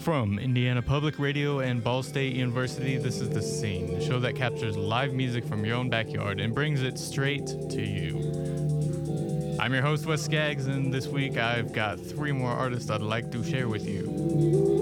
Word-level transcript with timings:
From 0.00 0.38
Indiana 0.38 0.80
Public 0.80 1.18
Radio 1.18 1.58
and 1.58 1.84
Ball 1.84 2.02
State 2.02 2.34
University, 2.34 2.96
this 2.96 3.20
is 3.20 3.28
The 3.28 3.42
Scene, 3.42 3.98
the 3.98 4.02
show 4.02 4.18
that 4.20 4.34
captures 4.34 4.74
live 4.74 5.12
music 5.12 5.44
from 5.44 5.62
your 5.62 5.76
own 5.76 5.90
backyard 5.90 6.40
and 6.40 6.54
brings 6.54 6.80
it 6.80 6.98
straight 6.98 7.46
to 7.46 7.82
you. 7.82 9.58
I'm 9.60 9.74
your 9.74 9.82
host, 9.82 10.06
Wes 10.06 10.22
Skaggs, 10.22 10.68
and 10.68 10.92
this 10.92 11.06
week 11.06 11.36
I've 11.36 11.74
got 11.74 12.00
three 12.00 12.32
more 12.32 12.50
artists 12.50 12.88
I'd 12.88 13.02
like 13.02 13.30
to 13.32 13.44
share 13.44 13.68
with 13.68 13.86
you. 13.86 14.79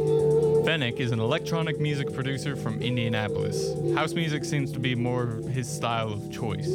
Fennec 0.69 1.01
is 1.01 1.13
an 1.13 1.19
electronic 1.19 1.81
music 1.81 2.13
producer 2.13 2.55
from 2.55 2.83
Indianapolis. 2.83 3.73
House 3.95 4.13
music 4.13 4.45
seems 4.45 4.71
to 4.71 4.79
be 4.79 4.95
more 4.95 5.41
his 5.51 5.67
style 5.67 6.13
of 6.13 6.31
choice. 6.31 6.69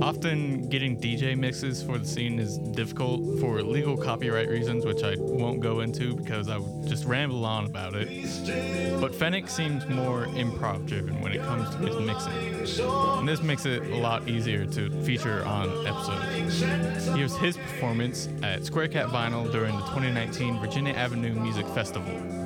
Often 0.00 0.68
getting 0.68 0.96
DJ 0.96 1.36
mixes 1.36 1.82
for 1.82 1.98
the 1.98 2.06
scene 2.06 2.38
is 2.38 2.58
difficult 2.58 3.40
for 3.40 3.60
legal 3.60 3.96
copyright 3.96 4.48
reasons, 4.48 4.86
which 4.86 5.02
I 5.02 5.16
won't 5.18 5.58
go 5.58 5.80
into 5.80 6.14
because 6.14 6.48
I 6.48 6.58
would 6.58 6.86
just 6.86 7.06
ramble 7.06 7.44
on 7.44 7.66
about 7.66 7.96
it. 7.96 9.00
But 9.00 9.16
Fennec 9.16 9.48
seems 9.48 9.84
more 9.88 10.26
improv 10.26 10.86
driven 10.86 11.20
when 11.20 11.32
it 11.32 11.42
comes 11.42 11.68
to 11.70 11.78
his 11.78 11.96
mixing. 12.06 12.84
And 13.18 13.28
this 13.28 13.42
makes 13.42 13.66
it 13.66 13.82
a 13.82 13.96
lot 13.96 14.28
easier 14.28 14.64
to 14.64 14.90
feature 15.02 15.44
on 15.44 15.88
episodes. 15.88 17.08
Here's 17.16 17.36
his 17.38 17.56
performance 17.56 18.28
at 18.44 18.64
Square 18.64 18.90
Cat 18.90 19.08
Vinyl 19.08 19.50
during 19.50 19.74
the 19.74 19.82
2019 19.86 20.60
Virginia 20.60 20.94
Avenue 20.94 21.34
Music 21.34 21.66
Festival. 21.70 22.39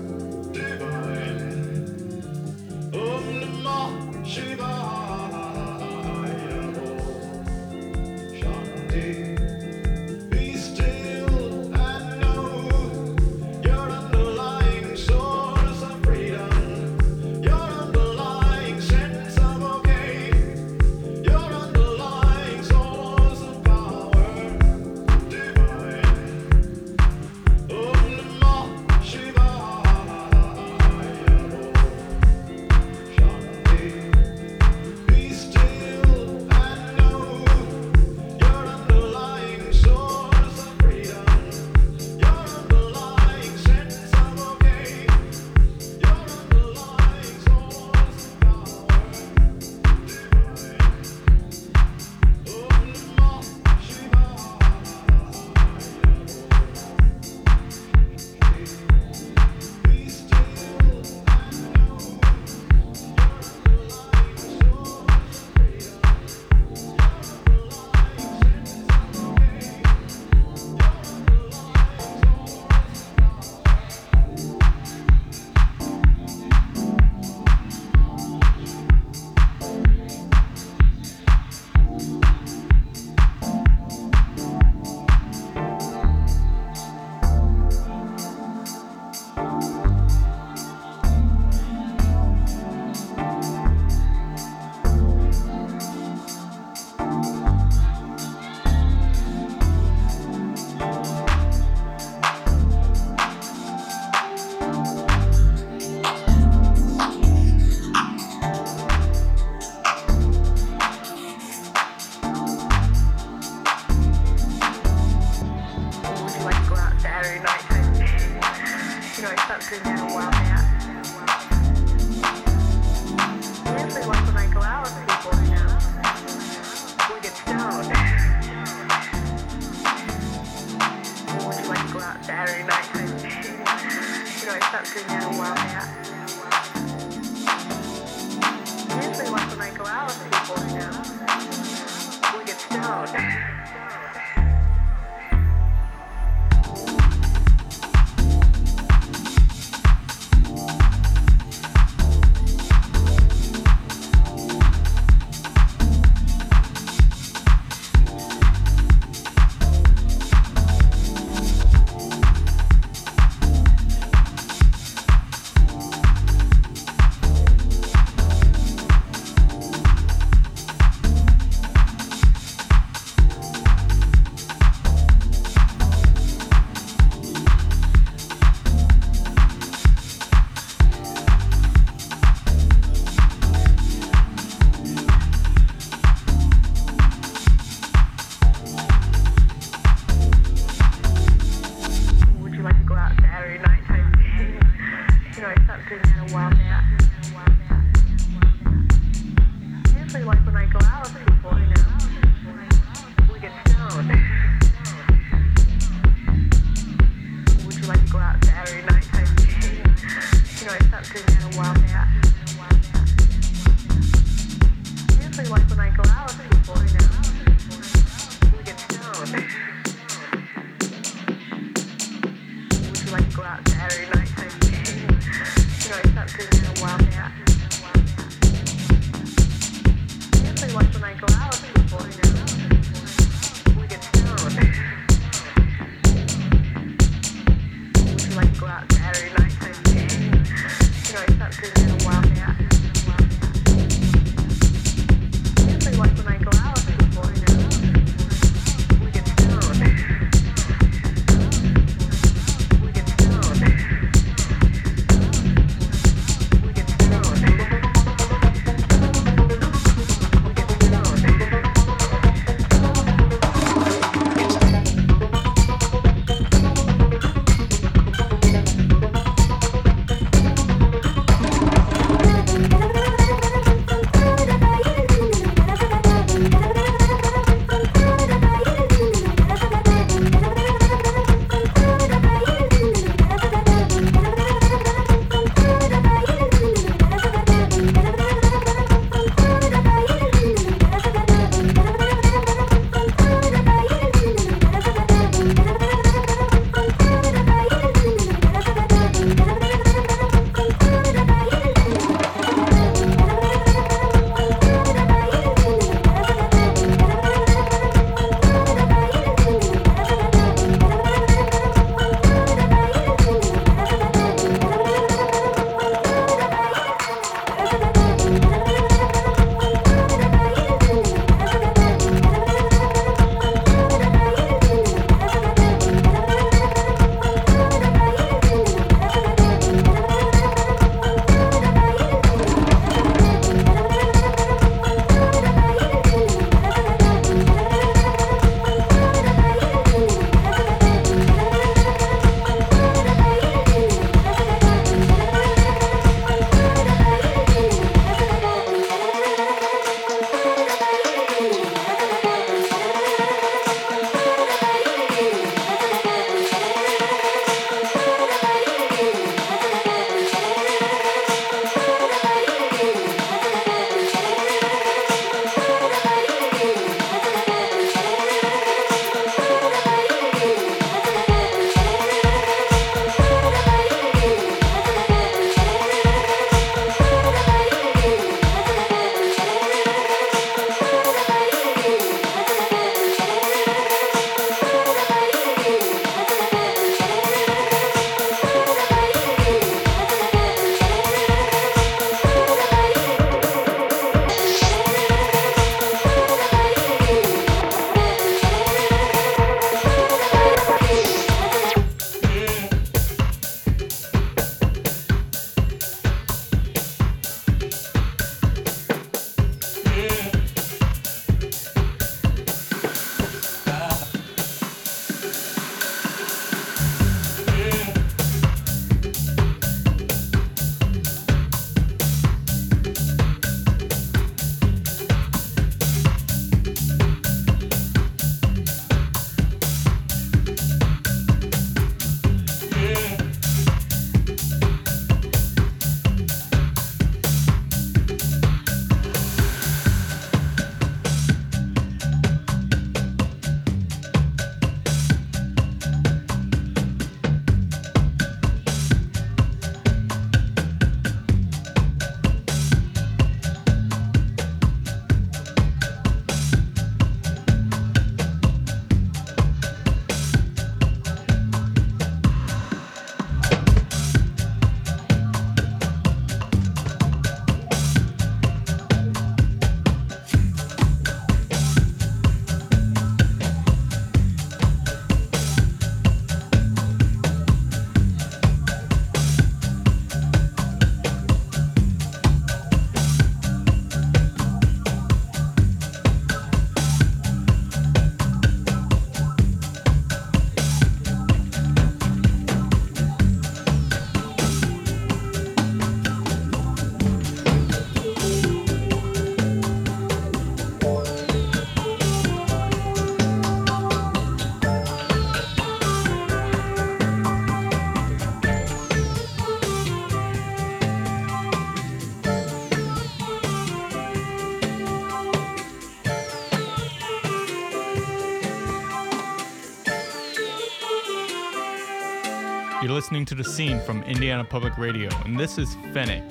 Listening 523.24 523.38
to 523.38 523.42
The 523.42 523.56
Scene 523.56 523.80
from 523.80 524.02
Indiana 524.02 524.44
Public 524.44 524.76
Radio, 524.76 525.08
and 525.24 525.38
this 525.40 525.56
is 525.56 525.76
Fennec. 525.94 526.22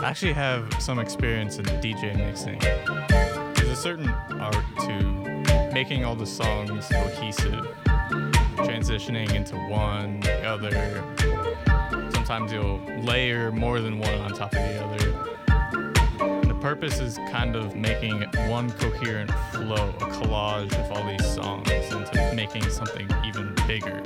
actually 0.02 0.32
have 0.32 0.66
some 0.80 0.98
experience 0.98 1.58
in 1.58 1.66
DJ 1.66 2.16
mixing. 2.16 2.58
There's 3.54 3.68
a 3.68 3.76
certain 3.76 4.08
art 4.08 4.64
to 4.80 5.70
making 5.74 6.06
all 6.06 6.14
the 6.14 6.24
songs 6.24 6.86
cohesive, 6.88 7.66
transitioning 8.56 9.34
into 9.34 9.56
one, 9.56 10.20
the 10.20 10.42
other. 10.44 11.04
Sometimes 12.14 12.50
you'll 12.50 12.80
layer 13.02 13.52
more 13.52 13.80
than 13.80 13.98
one 13.98 14.18
on 14.20 14.32
top 14.32 14.54
of 14.54 14.58
the 14.58 14.84
other. 14.84 16.24
And 16.24 16.50
the 16.50 16.54
purpose 16.54 16.98
is 17.00 17.18
kind 17.30 17.56
of 17.56 17.76
making 17.76 18.22
one 18.48 18.70
coherent 18.72 19.30
flow, 19.52 19.90
a 20.00 20.06
collage 20.16 20.72
of 20.82 20.92
all 20.92 21.06
these 21.06 21.34
songs, 21.34 21.68
into 21.68 22.32
making 22.34 22.70
something 22.70 23.06
even 23.26 23.54
bigger. 23.66 24.02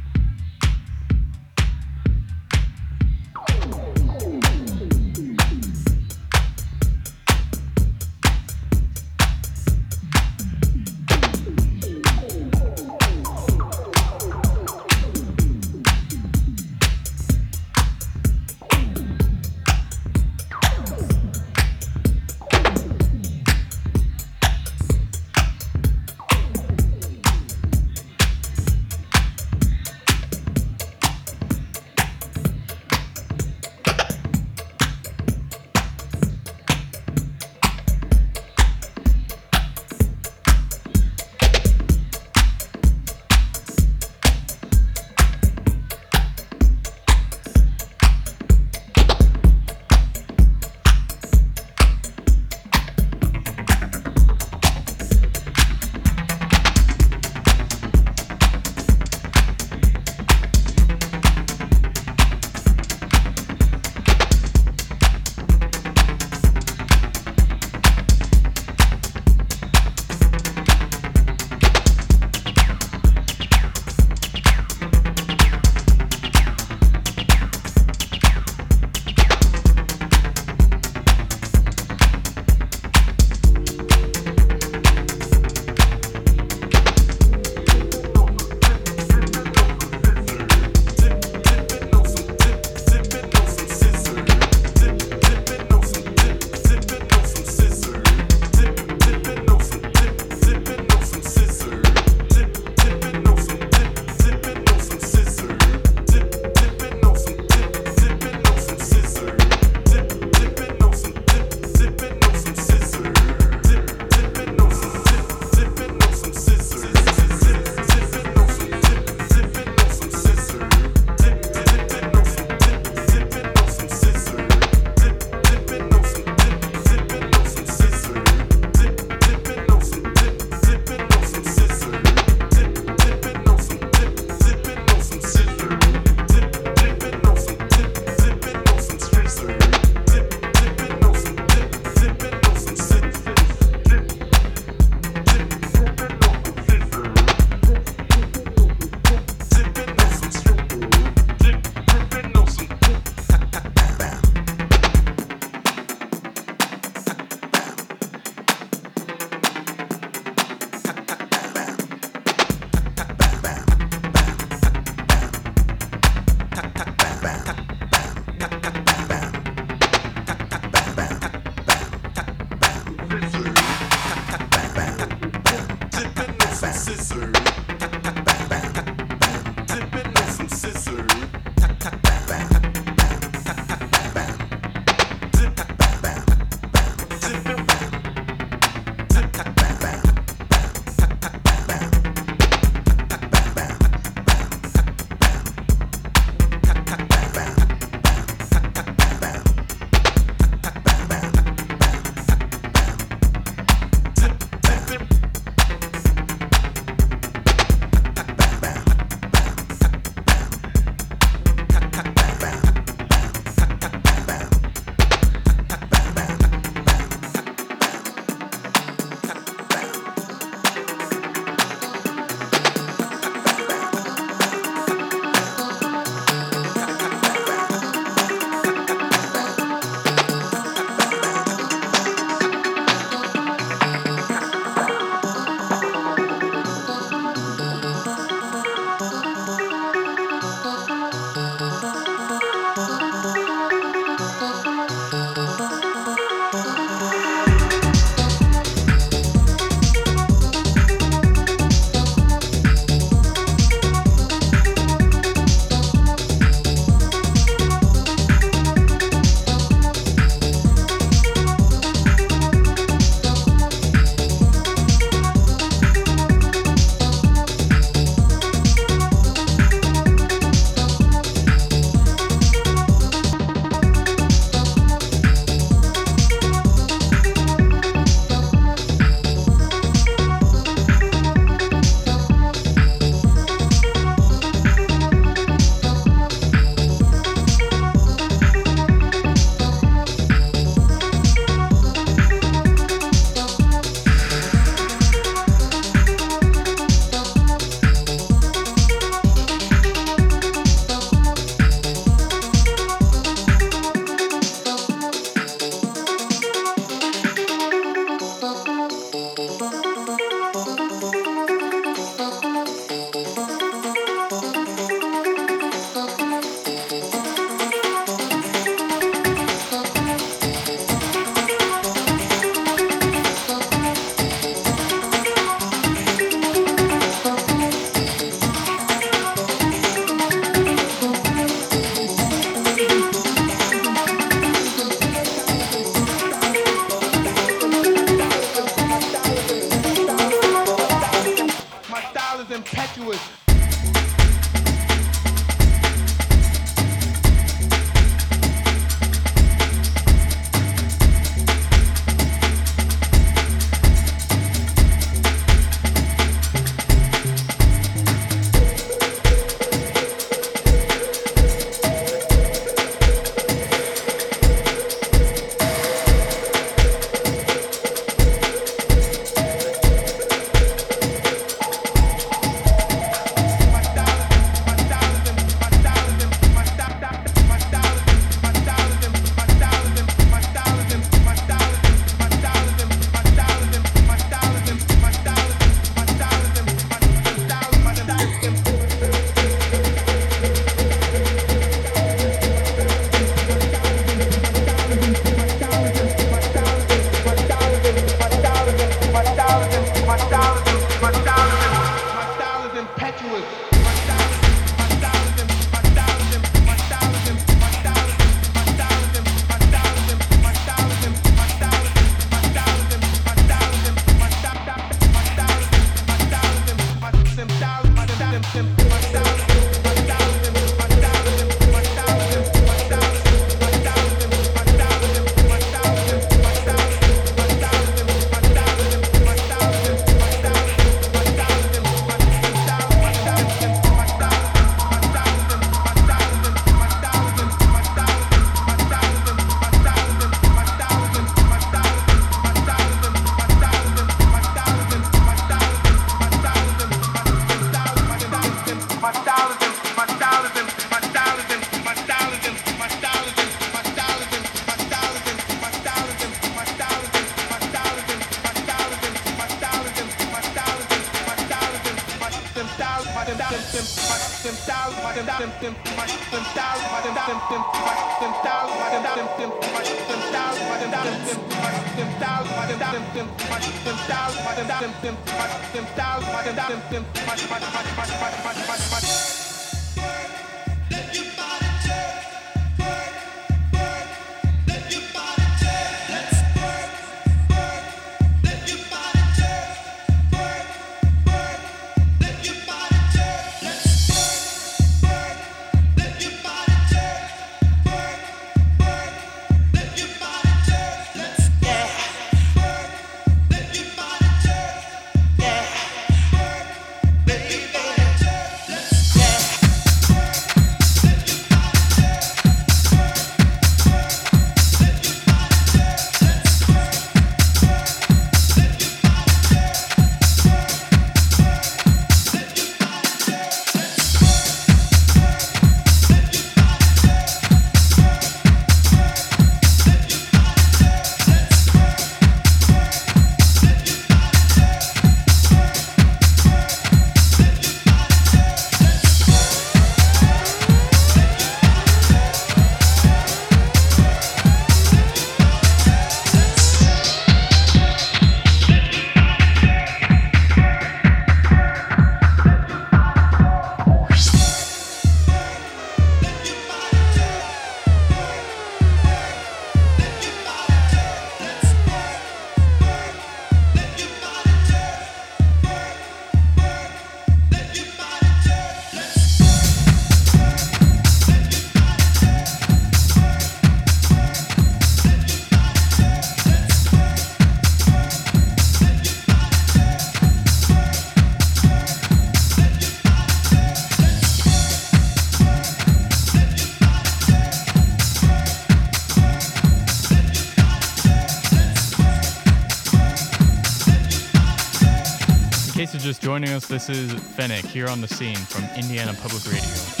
Joining 596.21 596.51
us, 596.51 596.67
this 596.67 596.89
is 596.89 597.13
Fennec 597.13 597.65
here 597.65 597.87
on 597.89 597.99
the 597.99 598.07
scene 598.07 598.35
from 598.35 598.63
Indiana 598.77 599.13
Public 599.13 599.45
Radio. 599.45 600.00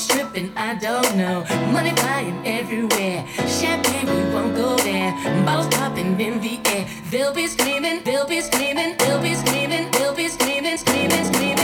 stripping, 0.00 0.52
I 0.56 0.74
don't 0.74 1.16
know. 1.16 1.44
Money 1.72 1.90
flying 1.90 2.46
everywhere. 2.46 3.26
Champagne, 3.46 4.06
we 4.06 4.34
won't 4.34 4.54
go 4.56 4.76
there. 4.76 5.12
Bottles 5.44 5.68
popping 5.74 6.20
in 6.20 6.40
the 6.40 6.60
air. 6.66 6.86
They'll 7.10 7.34
be 7.34 7.46
screaming, 7.46 8.02
they'll 8.04 8.26
be 8.26 8.40
screaming, 8.40 8.96
they'll 8.98 9.20
be 9.20 9.34
screaming, 9.34 9.90
they'll 9.92 10.14
be 10.14 10.28
screaming, 10.28 10.76
screaming, 10.78 11.24
screaming. 11.24 11.63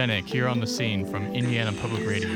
Fennec 0.00 0.24
here 0.26 0.48
on 0.48 0.60
the 0.60 0.66
scene 0.66 1.04
from 1.04 1.26
Indiana 1.34 1.74
Public 1.74 2.06
Radio. 2.06 2.29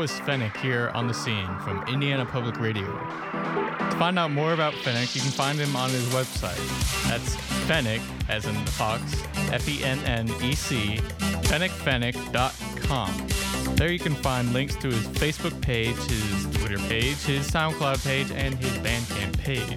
Was 0.00 0.18
Fennec 0.20 0.56
here 0.56 0.90
on 0.94 1.06
the 1.06 1.12
scene 1.12 1.46
from 1.58 1.86
Indiana 1.86 2.24
Public 2.24 2.58
Radio. 2.58 2.86
To 2.86 3.96
find 3.98 4.18
out 4.18 4.30
more 4.30 4.54
about 4.54 4.72
Fennec, 4.72 5.14
you 5.14 5.20
can 5.20 5.30
find 5.30 5.58
him 5.58 5.76
on 5.76 5.90
his 5.90 6.08
website. 6.08 6.56
That's 7.06 7.36
Fennec, 7.66 8.00
as 8.30 8.46
in 8.46 8.54
the 8.54 8.70
fox, 8.70 9.22
F 9.52 9.68
E 9.68 9.84
N 9.84 9.98
N 10.06 10.30
E 10.42 10.54
C, 10.54 10.96
fennecfennec.com. 11.50 13.26
There 13.76 13.92
you 13.92 13.98
can 13.98 14.14
find 14.14 14.54
links 14.54 14.74
to 14.76 14.86
his 14.86 15.06
Facebook 15.08 15.60
page, 15.60 15.96
his 15.96 16.46
Twitter 16.56 16.78
page, 16.88 17.18
his 17.24 17.50
SoundCloud 17.50 18.02
page, 18.02 18.30
and 18.30 18.54
his 18.54 18.72
Bandcamp 18.78 19.36
page. 19.40 19.76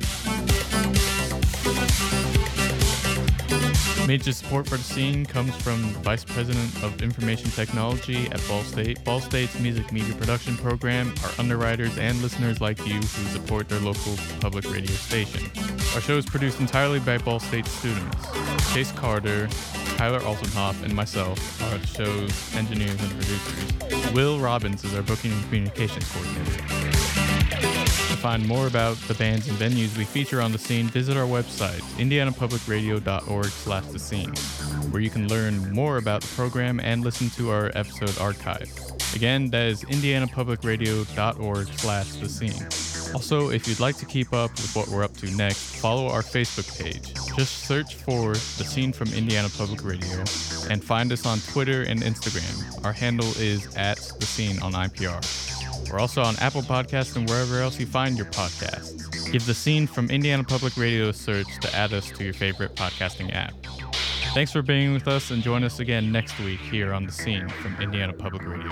Major 4.06 4.34
support 4.34 4.68
for 4.68 4.76
the 4.76 4.84
scene 4.84 5.26
comes 5.26 5.56
from 5.56 5.78
Vice 6.04 6.26
President 6.26 6.84
of 6.84 7.02
Information 7.02 7.50
Technology 7.52 8.28
at 8.32 8.46
Ball 8.50 8.62
State, 8.64 9.02
Ball 9.06 9.22
State's 9.22 9.58
music 9.60 9.94
media 9.94 10.14
production 10.16 10.58
program, 10.58 11.14
our 11.24 11.32
underwriters 11.40 11.98
and 11.98 12.22
listeners 12.22 12.60
like 12.60 12.78
you 12.86 12.96
who 12.96 13.28
support 13.32 13.70
their 13.70 13.80
local 13.80 14.18
public 14.42 14.70
radio 14.70 14.92
station. 14.92 15.50
Our 15.96 16.02
show 16.02 16.18
is 16.18 16.26
produced 16.26 16.60
entirely 16.60 17.00
by 17.00 17.18
Ball 17.18 17.40
State 17.40 17.66
students. 17.66 18.74
Chase 18.74 18.92
Carter, 18.92 19.48
Tyler 19.96 20.20
Altenhoff, 20.20 20.84
and 20.84 20.94
myself 20.94 21.62
are 21.72 21.78
the 21.78 21.88
show's 21.88 22.56
engineers 22.56 23.00
and 23.02 23.10
producers. 23.12 24.14
Will 24.14 24.38
Robbins 24.38 24.84
is 24.84 24.94
our 24.96 25.02
booking 25.02 25.32
and 25.32 25.44
communications 25.46 26.12
coordinator. 26.12 26.93
Find 28.24 28.48
more 28.48 28.68
about 28.68 28.96
the 29.10 29.16
bands 29.16 29.50
and 29.50 29.58
venues 29.58 29.98
we 29.98 30.06
feature 30.06 30.40
on 30.40 30.54
the 30.54 30.58
scene, 30.58 30.88
visit 30.88 31.18
our 31.18 31.28
website, 31.28 31.82
indianapublicradio.org 32.00 33.46
slash 33.48 33.86
the 33.88 34.00
scene, 34.00 34.34
where 34.92 35.02
you 35.02 35.10
can 35.10 35.28
learn 35.28 35.74
more 35.74 35.98
about 35.98 36.22
the 36.22 36.34
program 36.34 36.80
and 36.80 37.04
listen 37.04 37.30
to 37.32 37.50
our 37.50 37.70
episode 37.76 38.18
archive. 38.22 38.72
Again, 39.14 39.50
that 39.50 39.68
is 39.68 39.84
indianapublicradio.org 39.84 41.68
slash 41.68 42.12
the 42.14 42.30
scene. 42.30 43.14
Also, 43.14 43.50
if 43.50 43.68
you'd 43.68 43.82
like 43.82 43.98
to 43.98 44.06
keep 44.06 44.32
up 44.32 44.52
with 44.52 44.74
what 44.74 44.88
we're 44.88 45.04
up 45.04 45.18
to 45.18 45.30
next, 45.32 45.76
follow 45.76 46.08
our 46.08 46.22
Facebook 46.22 46.82
page. 46.82 47.14
Just 47.36 47.66
search 47.66 47.96
for 47.96 48.36
The 48.36 48.64
Scene 48.64 48.94
from 48.94 49.12
Indiana 49.12 49.50
Public 49.58 49.84
Radio 49.84 50.20
and 50.70 50.82
find 50.82 51.12
us 51.12 51.26
on 51.26 51.40
Twitter 51.52 51.82
and 51.82 52.02
Instagram. 52.02 52.86
Our 52.86 52.94
handle 52.94 53.28
is 53.38 53.68
at 53.76 53.98
The 53.98 54.26
Scene 54.26 54.62
on 54.62 54.72
IPR. 54.72 55.53
We're 55.94 56.00
also 56.00 56.24
on 56.24 56.36
Apple 56.38 56.64
Podcasts 56.64 57.16
and 57.16 57.30
wherever 57.30 57.60
else 57.60 57.80
you 57.80 57.86
find 57.86 58.18
your 58.18 58.26
podcasts. 58.26 59.32
Give 59.32 59.46
The 59.46 59.54
Scene 59.54 59.86
from 59.86 60.10
Indiana 60.10 60.44
Public 60.44 60.76
Radio 60.76 61.10
a 61.10 61.14
search 61.14 61.46
to 61.62 61.76
add 61.76 61.94
us 61.94 62.10
to 62.14 62.24
your 62.24 62.34
favorite 62.34 62.74
podcasting 62.74 63.32
app. 63.32 63.54
Thanks 64.34 64.52
for 64.52 64.64
being 64.64 64.94
with 64.94 65.08
us 65.08 65.30
and 65.30 65.44
join 65.44 65.64
us 65.64 65.80
again 65.80 66.12
next 66.12 66.40
week 66.40 66.60
here 66.62 66.94
on 66.94 67.06
The 67.06 67.12
Scene 67.12 67.48
from 67.48 67.80
Indiana 67.80 68.12
Public 68.12 68.42
Radio. 68.44 68.72